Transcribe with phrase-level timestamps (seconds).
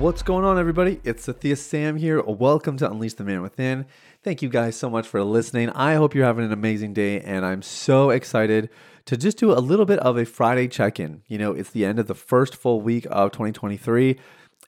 [0.00, 0.98] What's going on, everybody?
[1.04, 2.22] It's Sathiya Sam here.
[2.22, 3.84] Welcome to Unleash the Man Within.
[4.24, 5.68] Thank you guys so much for listening.
[5.68, 8.70] I hope you're having an amazing day, and I'm so excited
[9.04, 11.20] to just do a little bit of a Friday check in.
[11.28, 14.18] You know, it's the end of the first full week of 2023,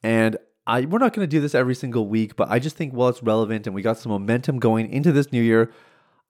[0.03, 2.93] and I, we're not going to do this every single week, but I just think
[2.93, 5.73] while it's relevant and we got some momentum going into this new year,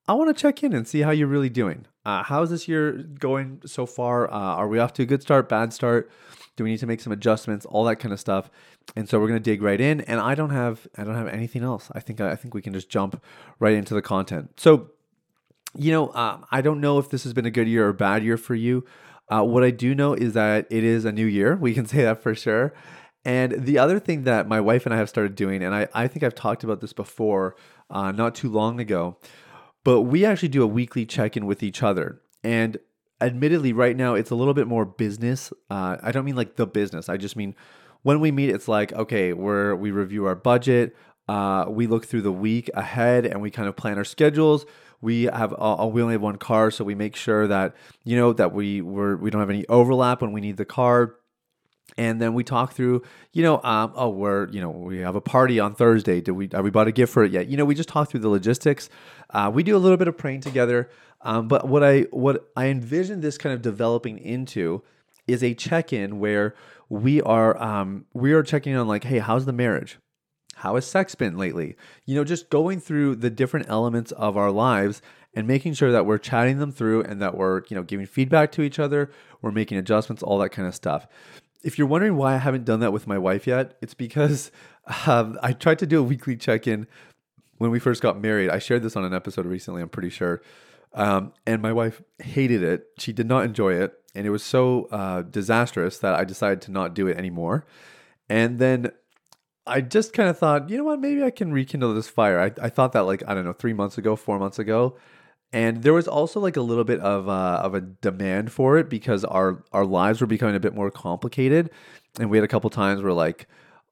[0.06, 1.86] I want to check in and see how you're really doing.
[2.04, 4.32] Uh, how's this year going so far?
[4.32, 6.08] Uh, are we off to a good start, bad start?
[6.56, 7.64] Do we need to make some adjustments?
[7.66, 8.50] All that kind of stuff.
[8.94, 10.00] And so we're gonna dig right in.
[10.02, 11.90] And I don't have I don't have anything else.
[11.92, 13.22] I think I think we can just jump
[13.58, 14.60] right into the content.
[14.60, 14.90] So,
[15.76, 18.22] you know, um, I don't know if this has been a good year or bad
[18.22, 18.84] year for you.
[19.28, 21.56] Uh, what I do know is that it is a new year.
[21.56, 22.74] We can say that for sure.
[23.24, 26.08] And the other thing that my wife and I have started doing, and I, I
[26.08, 27.54] think I've talked about this before,
[27.88, 29.16] uh, not too long ago,
[29.84, 32.20] but we actually do a weekly check in with each other.
[32.42, 32.78] And
[33.22, 35.52] admittedly, right now it's a little bit more business.
[35.70, 37.08] Uh, I don't mean like the business.
[37.08, 37.54] I just mean
[38.02, 40.96] when we meet, it's like okay, we're we review our budget.
[41.28, 44.66] Uh, we look through the week ahead and we kind of plan our schedules.
[45.00, 48.32] We have uh, we only have one car, so we make sure that you know
[48.32, 51.16] that we we don't have any overlap when we need the car
[51.96, 55.20] and then we talk through you know um, oh we're you know we have a
[55.20, 57.64] party on thursday do we are we bought a gift for it yet you know
[57.64, 58.88] we just talk through the logistics
[59.30, 60.88] uh, we do a little bit of praying together
[61.22, 64.82] um, but what i what i envision this kind of developing into
[65.26, 66.54] is a check-in where
[66.88, 69.98] we are um, we are checking on like hey how's the marriage
[70.56, 74.50] how has sex been lately you know just going through the different elements of our
[74.50, 75.02] lives
[75.34, 78.52] and making sure that we're chatting them through and that we're you know giving feedback
[78.52, 79.10] to each other
[79.40, 81.06] we're making adjustments all that kind of stuff
[81.62, 84.50] if you're wondering why I haven't done that with my wife yet, it's because
[85.06, 86.86] um, I tried to do a weekly check in
[87.58, 88.50] when we first got married.
[88.50, 90.42] I shared this on an episode recently, I'm pretty sure.
[90.94, 92.86] Um, and my wife hated it.
[92.98, 93.94] She did not enjoy it.
[94.14, 97.64] And it was so uh, disastrous that I decided to not do it anymore.
[98.28, 98.92] And then
[99.66, 102.38] I just kind of thought, you know what, maybe I can rekindle this fire.
[102.38, 104.96] I, I thought that like, I don't know, three months ago, four months ago.
[105.52, 108.88] And there was also like a little bit of uh, of a demand for it
[108.88, 111.68] because our our lives were becoming a bit more complicated,
[112.18, 113.46] and we had a couple times where like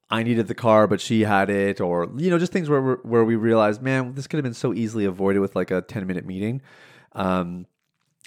[0.08, 3.24] I needed the car but she had it, or you know just things where where
[3.24, 6.24] we realized, man, this could have been so easily avoided with like a ten minute
[6.24, 6.62] meeting.
[7.12, 7.66] Um,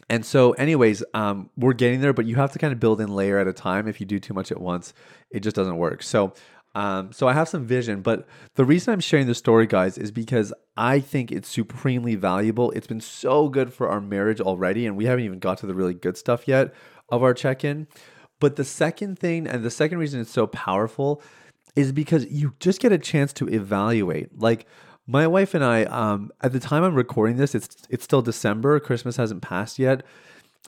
[0.09, 3.13] and so, anyways, um, we're getting there, but you have to kind of build in
[3.13, 3.88] layer at a time.
[3.88, 4.94] If you do too much at once,
[5.31, 6.03] it just doesn't work.
[6.03, 6.33] So
[6.75, 10.11] um, so I have some vision, but the reason I'm sharing this story, guys, is
[10.11, 12.72] because I think it's supremely valuable.
[12.72, 15.75] It's been so good for our marriage already, and we haven't even got to the
[15.75, 16.73] really good stuff yet
[17.09, 17.88] of our check-in.
[18.39, 21.22] But the second thing, and the second reason it's so powerful,
[21.75, 24.39] is because you just get a chance to evaluate.
[24.39, 24.66] Like
[25.06, 28.80] my wife and I, um, at the time I'm recording this, it's it's still December.
[28.80, 30.03] Christmas hasn't passed yet,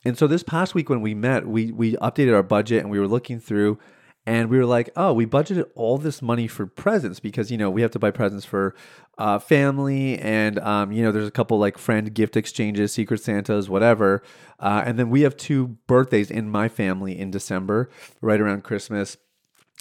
[0.03, 2.99] and so this past week when we met, we we updated our budget and we
[2.99, 3.79] were looking through
[4.27, 7.69] and we were like, oh, we budgeted all this money for presents because you know
[7.69, 8.75] we have to buy presents for
[9.17, 13.69] uh, family, and um, you know there's a couple like friend gift exchanges, Secret Santas,
[13.69, 14.23] whatever,
[14.59, 17.89] uh, and then we have two birthdays in my family in December,
[18.21, 19.17] right around Christmas.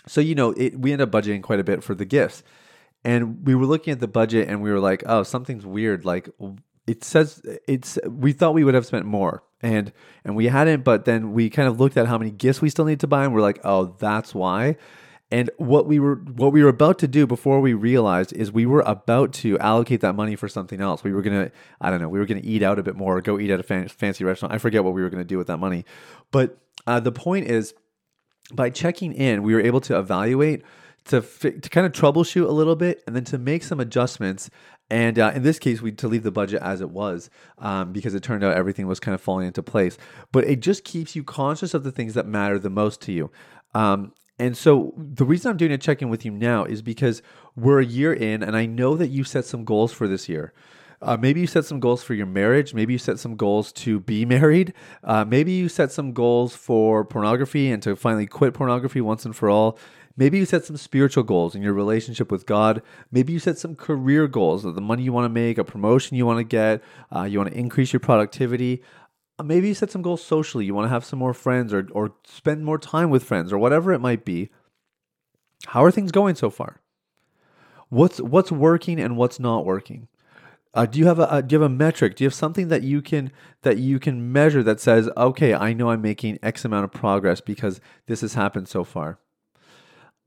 [0.06, 2.42] So you know it, we end up budgeting quite a bit for the gifts,
[3.04, 6.04] and we were looking at the budget and we were like, oh, something's weird.
[6.04, 6.28] Like
[6.86, 9.92] it says it's we thought we would have spent more and
[10.24, 12.84] and we hadn't but then we kind of looked at how many gifts we still
[12.84, 14.76] need to buy and we're like oh that's why.
[15.30, 18.66] And what we were what we were about to do before we realized is we
[18.66, 21.02] were about to allocate that money for something else.
[21.02, 21.50] We were gonna
[21.80, 23.62] i don't know we were gonna eat out a bit more go eat at a
[23.62, 24.54] fan, fancy restaurant.
[24.54, 25.84] I forget what we were gonna do with that money.
[26.30, 27.74] But uh, the point is
[28.52, 30.62] by checking in we were able to evaluate
[31.06, 34.50] to, to kind of troubleshoot a little bit and then to make some adjustments
[34.90, 38.14] and uh, in this case, we to leave the budget as it was um, because
[38.14, 39.96] it turned out everything was kind of falling into place.
[40.30, 43.30] But it just keeps you conscious of the things that matter the most to you.
[43.74, 47.22] Um, and so the reason I'm doing a check in with you now is because
[47.56, 50.52] we're a year in, and I know that you set some goals for this year.
[51.02, 52.74] Uh, maybe you set some goals for your marriage.
[52.74, 54.72] Maybe you set some goals to be married.
[55.02, 59.34] Uh, maybe you set some goals for pornography and to finally quit pornography once and
[59.34, 59.78] for all.
[60.16, 62.82] Maybe you set some spiritual goals in your relationship with God.
[63.10, 66.24] Maybe you set some career goals, the money you want to make, a promotion you
[66.24, 66.82] want to get,
[67.14, 68.82] uh, you want to increase your productivity.
[69.38, 70.64] Uh, maybe you set some goals socially.
[70.64, 73.58] You want to have some more friends or, or spend more time with friends or
[73.58, 74.50] whatever it might be.
[75.66, 76.80] How are things going so far?
[77.88, 80.08] What's what's working and what's not working?
[80.74, 82.16] Uh, do you have a, a do you have a metric?
[82.16, 83.30] Do you have something that you can
[83.62, 87.40] that you can measure that says, okay, I know I'm making X amount of progress
[87.40, 89.18] because this has happened so far?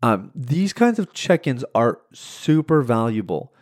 [0.01, 3.53] Um, these kinds of check-ins are super valuable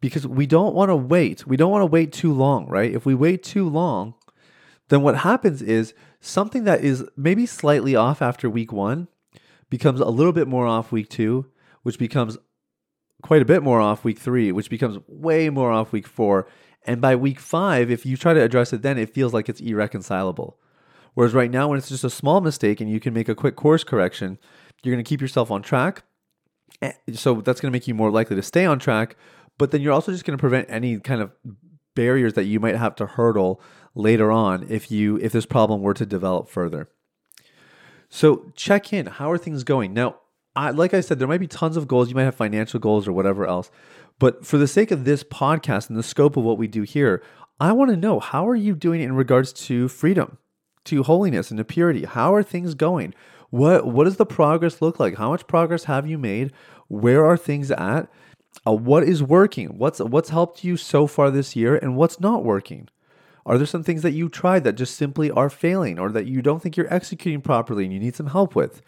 [0.00, 1.46] because we don't want to wait.
[1.46, 2.92] We don't want to wait too long, right?
[2.92, 4.14] If we wait too long,
[4.88, 9.08] then what happens is something that is maybe slightly off after week one
[9.70, 11.46] becomes a little bit more off week two,
[11.82, 12.36] which becomes
[13.24, 16.46] quite a bit more off week three, which becomes way more off week four.
[16.86, 19.62] And by week five, if you try to address it then, it feels like it's
[19.62, 20.58] irreconcilable.
[21.14, 23.56] Whereas right now, when it's just a small mistake and you can make a quick
[23.56, 24.38] course correction,
[24.82, 26.02] you're going to keep yourself on track.
[26.82, 29.16] Eh, so that's going to make you more likely to stay on track.
[29.56, 31.32] But then you're also just going to prevent any kind of
[31.94, 33.58] barriers that you might have to hurdle
[33.94, 36.90] later on if you if this problem were to develop further.
[38.10, 39.06] So check in.
[39.06, 39.94] How are things going?
[39.94, 40.16] Now,
[40.56, 42.08] I, like I said, there might be tons of goals.
[42.08, 43.70] You might have financial goals or whatever else.
[44.18, 47.22] But for the sake of this podcast and the scope of what we do here,
[47.58, 50.38] I want to know how are you doing in regards to freedom,
[50.84, 52.04] to holiness, and to purity?
[52.04, 53.14] How are things going?
[53.50, 55.16] What what does the progress look like?
[55.16, 56.52] How much progress have you made?
[56.88, 58.08] Where are things at?
[58.66, 59.78] Uh, what is working?
[59.78, 62.88] What's what's helped you so far this year, and what's not working?
[63.46, 66.42] Are there some things that you tried that just simply are failing, or that you
[66.42, 68.82] don't think you're executing properly and you need some help with?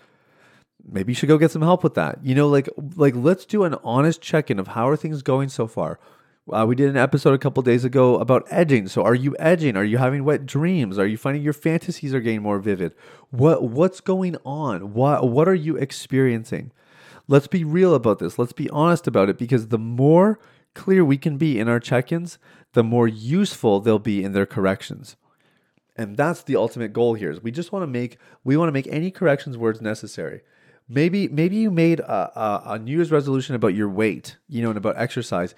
[0.89, 2.19] Maybe you should go get some help with that.
[2.23, 5.67] You know, like like let's do an honest check-in of how are things going so
[5.67, 5.99] far.
[6.53, 8.87] Uh, we did an episode a couple days ago about edging.
[8.87, 9.77] So, are you edging?
[9.77, 10.97] Are you having wet dreams?
[10.97, 12.95] Are you finding your fantasies are getting more vivid?
[13.31, 14.95] What what's going on?
[14.95, 16.71] What what are you experiencing?
[17.29, 18.39] Let's be real about this.
[18.39, 20.39] Let's be honest about it because the more
[20.75, 22.39] clear we can be in our check-ins,
[22.75, 25.17] the more useful they'll be in their corrections.
[25.97, 27.31] And that's the ultimate goal here.
[27.31, 30.43] Is we just want to make we want to make any corrections where it's necessary
[30.89, 34.69] maybe maybe you made a, a, a New Year's resolution about your weight, you know,
[34.69, 35.55] and about exercise.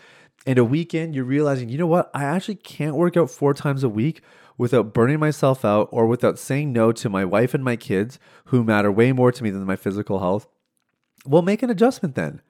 [0.47, 2.11] And a weekend, you're realizing, you know what?
[2.15, 4.23] I actually can't work out four times a week
[4.57, 8.65] without burning myself out or without saying no to my wife and my kids, who
[8.65, 10.47] matter way more to me than my physical health.
[11.27, 12.41] Well, make an adjustment then.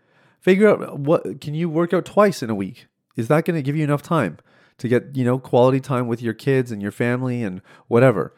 [0.41, 2.87] Figure out what can you work out twice in a week?
[3.17, 4.39] Is that going to give you enough time
[4.79, 8.35] to get, you know, quality time with your kids and your family and whatever?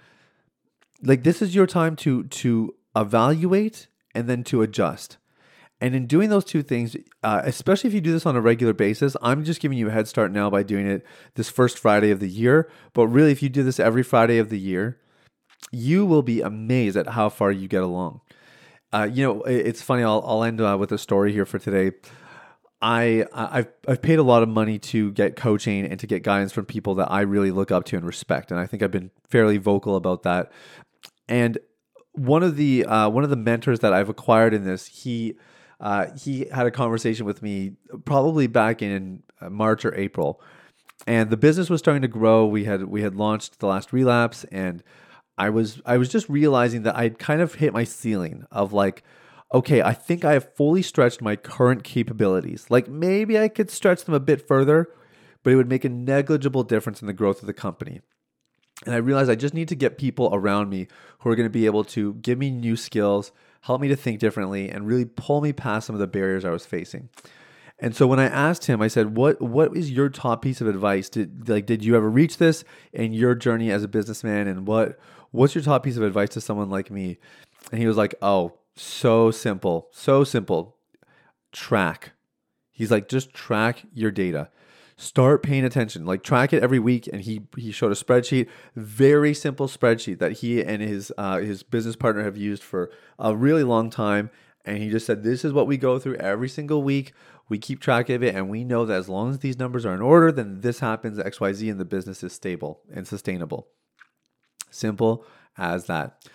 [1.02, 5.18] Like this is your time to to evaluate and then to adjust.
[5.80, 8.74] And in doing those two things, uh, especially if you do this on a regular
[8.74, 12.10] basis, I'm just giving you a head start now by doing it this first Friday
[12.10, 12.70] of the year.
[12.92, 14.98] But really, if you do this every Friday of the year,
[15.72, 18.20] you will be amazed at how far you get along.
[18.92, 20.02] Uh, you know, it's funny.
[20.02, 21.96] I'll, I'll end uh, with a story here for today.
[22.82, 26.50] I I've I've paid a lot of money to get coaching and to get guidance
[26.52, 29.10] from people that I really look up to and respect, and I think I've been
[29.28, 30.50] fairly vocal about that.
[31.28, 31.58] And
[32.20, 35.36] one of the uh, one of the mentors that I've acquired in this, he
[35.80, 37.72] uh, he had a conversation with me
[38.04, 40.42] probably back in uh, March or April,
[41.06, 42.44] and the business was starting to grow.
[42.44, 44.82] We had we had launched the last relapse, and
[45.38, 49.02] I was I was just realizing that I'd kind of hit my ceiling of like,
[49.54, 52.66] okay, I think I have fully stretched my current capabilities.
[52.68, 54.88] Like maybe I could stretch them a bit further,
[55.42, 58.02] but it would make a negligible difference in the growth of the company.
[58.86, 60.88] And I realized I just need to get people around me
[61.20, 63.30] who are going to be able to give me new skills,
[63.62, 66.50] help me to think differently, and really pull me past some of the barriers I
[66.50, 67.10] was facing.
[67.78, 70.66] And so when I asked him, I said, "What what is your top piece of
[70.66, 71.08] advice?
[71.08, 72.62] Did like did you ever reach this
[72.92, 74.48] in your journey as a businessman?
[74.48, 74.98] And what
[75.30, 77.18] what's your top piece of advice to someone like me?"
[77.72, 80.76] And he was like, "Oh, so simple, so simple.
[81.52, 82.12] Track."
[82.70, 84.50] He's like, "Just track your data."
[85.00, 89.32] Start paying attention like track it every week and he he showed a spreadsheet very
[89.32, 93.64] simple spreadsheet that he and his uh, his business partner have used for a really
[93.64, 94.28] long time
[94.66, 97.14] and he just said this is what we go through every single week
[97.48, 99.94] we keep track of it and we know that as long as these numbers are
[99.94, 103.68] in order then this happens xyz and the business is stable and sustainable
[104.70, 105.24] simple
[105.56, 106.28] as that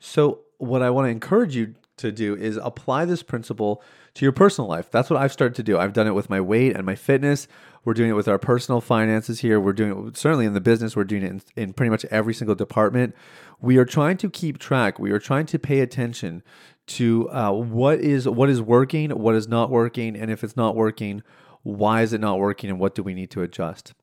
[0.00, 3.82] so what i want to encourage you to do is apply this principle
[4.14, 4.90] to your personal life.
[4.90, 5.78] That's what I've started to do.
[5.78, 7.46] I've done it with my weight and my fitness.
[7.84, 9.60] We're doing it with our personal finances here.
[9.60, 10.96] We're doing it certainly in the business.
[10.96, 13.14] We're doing it in, in pretty much every single department.
[13.60, 14.98] We are trying to keep track.
[14.98, 16.42] We are trying to pay attention
[16.88, 20.74] to uh, what is what is working, what is not working, and if it's not
[20.74, 21.22] working,
[21.62, 23.94] why is it not working, and what do we need to adjust.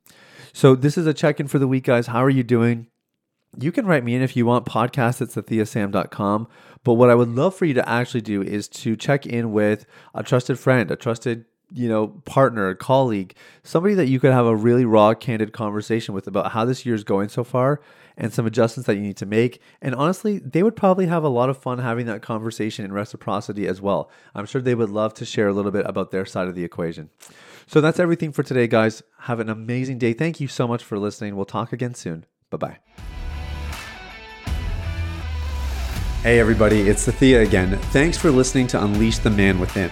[0.53, 2.08] So this is a check-in for the week, guys.
[2.08, 2.88] How are you doing?
[3.60, 6.48] you can write me in if you want podcast at sathiyasam.com
[6.84, 9.86] but what i would love for you to actually do is to check in with
[10.13, 14.55] a trusted friend a trusted you know partner colleague somebody that you could have a
[14.55, 17.82] really raw candid conversation with about how this year is going so far
[18.17, 19.62] and some adjustments that you need to make.
[19.82, 23.67] And honestly, they would probably have a lot of fun having that conversation in reciprocity
[23.67, 24.10] as well.
[24.34, 26.63] I'm sure they would love to share a little bit about their side of the
[26.63, 27.10] equation.
[27.67, 29.03] So that's everything for today, guys.
[29.22, 30.13] Have an amazing day.
[30.13, 31.36] Thank you so much for listening.
[31.36, 32.25] We'll talk again soon.
[32.50, 32.77] Bye bye.
[36.22, 37.77] Hey, everybody, it's Sathiya again.
[37.91, 39.91] Thanks for listening to Unleash the Man Within.